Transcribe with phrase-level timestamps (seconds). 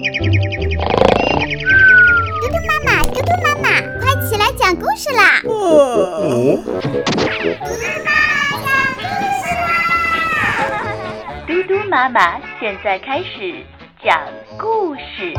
[0.00, 0.08] 嘟嘟
[2.66, 3.68] 妈妈，嘟嘟妈妈，
[4.00, 5.42] 快起来讲故事啦！
[11.46, 13.62] 嘟嘟妈妈现在开始
[14.02, 14.18] 讲
[14.58, 15.34] 故事。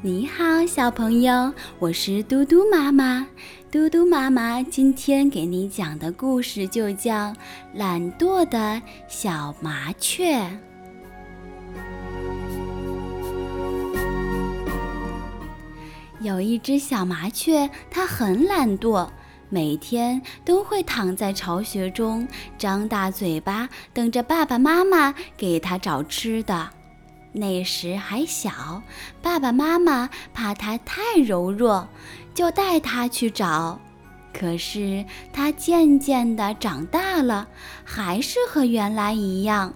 [0.00, 3.26] 你好，小朋友，我是嘟嘟妈妈。
[3.70, 7.12] 嘟嘟妈妈今天给你讲的故事就叫
[7.74, 10.38] 《懒惰的小麻雀》。
[16.20, 19.06] 有一只小麻雀，它很懒惰，
[19.50, 26.70] 每天都会躺在巢穴中，张大嘴巴，等着爸爸妈妈给它找吃的。
[27.38, 28.82] 那时还小，
[29.22, 31.86] 爸爸妈妈怕它太柔弱，
[32.34, 33.78] 就带它去找。
[34.32, 37.48] 可是它渐渐地长大了，
[37.84, 39.72] 还是和原来一样。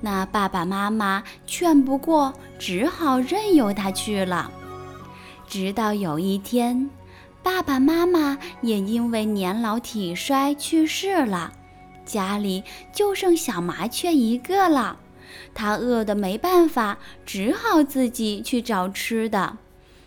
[0.00, 4.50] 那爸爸妈妈劝不过，只好任由它去了。
[5.48, 6.88] 直到有一天，
[7.42, 11.52] 爸爸妈妈也因为年老体衰去世了，
[12.04, 14.96] 家里就剩小麻雀一个了。
[15.54, 19.58] 它饿得没办法，只好自己去找吃的。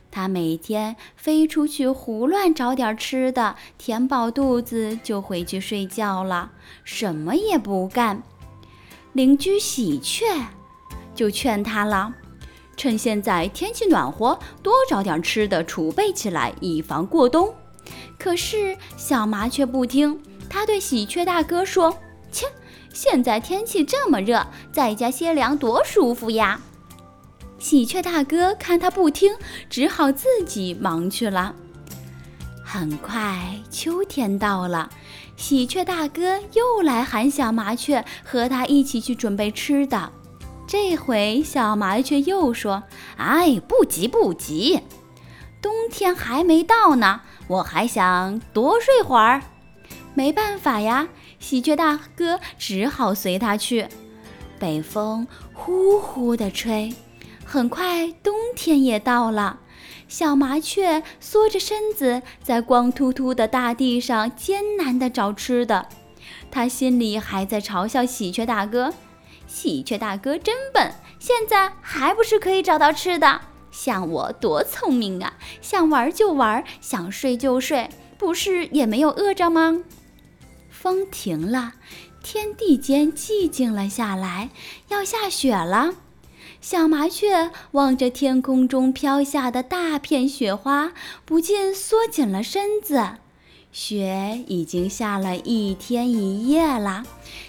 [0.09, 6.51] 它每天飞出去胡乱找点吃的，填饱肚子就回去睡觉了，
[6.83, 8.21] 什么也不干。
[9.13, 10.25] 邻居喜鹊
[11.15, 12.13] 就劝它了。
[12.75, 17.53] 趁现在天气暖和，多找点吃的储备起来，以防过冬。
[18.17, 20.19] 可是小麻雀不听，
[20.49, 21.95] 它对喜鹊大哥说
[22.31, 22.47] ：“切，
[22.93, 26.59] 现在天气这么热，在家歇凉多舒服呀！”
[27.59, 29.35] 喜鹊大哥看他不听，
[29.69, 31.53] 只好自己忙去了。
[32.63, 34.89] 很快秋天到了，
[35.35, 40.11] 喜鹊大哥又来喊小麻雀和他一起去准备吃的。
[40.65, 42.83] 这回小麻雀又说
[43.17, 44.79] ：“哎，不急不急，
[45.61, 49.41] 冬天还没到呢，我还想多睡会儿。”
[50.15, 51.07] 没办法呀，
[51.41, 53.87] 喜鹊大哥只好随他去。
[54.57, 56.93] 北风呼呼地吹，
[57.43, 59.59] 很快冬天也到了。
[60.07, 65.87] 小麻雀缩着身子在光秃秃的大地上艰难地找吃的，
[66.51, 68.93] 它心里还在嘲笑喜鹊大哥。
[69.47, 73.41] 喜鹊大哥真笨，现在还不是可以找到吃的？
[73.71, 75.33] 像我多聪明啊！
[75.61, 79.81] 想玩就玩，想睡就睡，不是也没有饿着吗？
[80.81, 81.73] 风停了，
[82.23, 84.49] 天地间寂静了下来，
[84.87, 85.93] 要下雪了。
[86.59, 90.91] 小麻雀望着天空中飘下的大片雪花，
[91.23, 93.09] 不禁缩紧了身子。
[93.71, 97.03] 雪已经下了一天一夜了，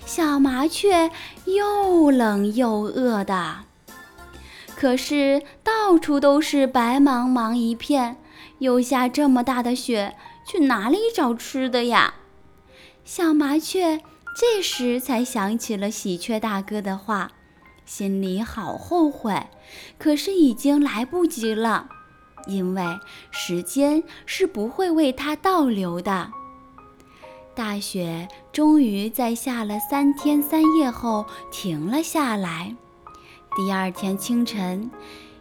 [0.05, 1.11] 小麻雀
[1.47, 3.61] 又冷又饿的。
[4.77, 8.19] 可是到处都是白茫茫一片，
[8.59, 10.17] 又下这么大的雪，
[10.47, 12.15] 去哪里找吃的呀？
[13.05, 14.01] 小麻雀
[14.35, 17.33] 这时才想起了喜鹊大哥的话，
[17.85, 19.49] 心里好后悔，
[19.99, 21.89] 可是已经来不及了。
[22.47, 22.83] 因为
[23.31, 26.31] 时间是不会为它倒流的。
[27.55, 32.75] 大雪终于在下了三天三夜后停了下来。
[33.55, 34.91] 第二天清晨，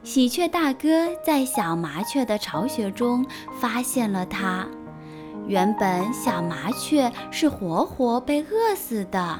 [0.03, 3.25] 喜鹊大哥在小麻雀的巢穴中
[3.59, 4.67] 发现了它。
[5.47, 9.39] 原本小麻雀是活活被饿死的。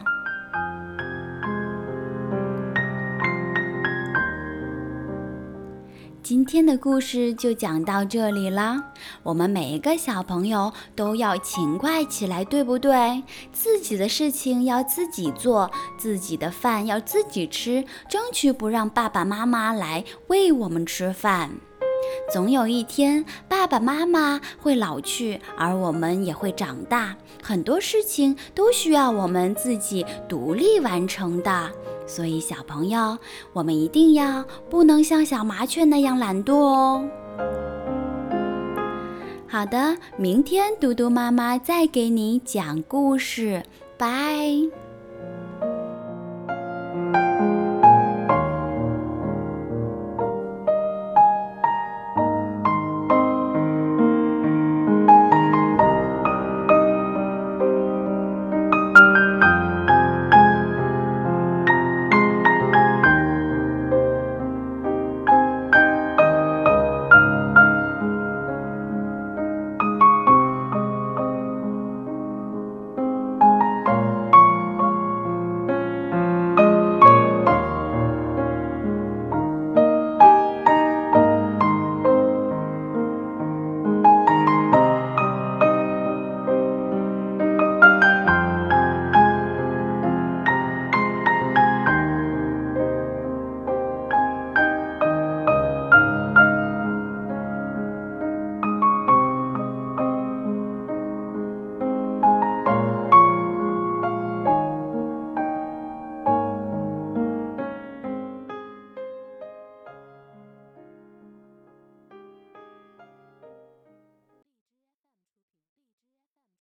[6.23, 8.91] 今天的故事就讲到这里啦。
[9.23, 13.23] 我们每一个小朋友都要勤快起来，对不对？
[13.51, 21.51] 自己的事情要自己做，自己的饭要自己吃，争取不让爸爸妈妈来喂我们吃饭。
[22.31, 31.72] 总有一天，爸爸妈妈会老去，而我们也会长大，很多事情都需要我们自己独立完成的。
[32.08, 33.17] 所以，小朋友，
[33.53, 37.08] 我们一定要不能像小麻雀那样懒惰哦。
[39.47, 43.64] 好的，明天嘟嘟妈妈再给你讲故事，
[43.97, 44.91] 拜。